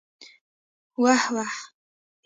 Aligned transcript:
ويح 1.01 1.23
ويح. 1.33 1.53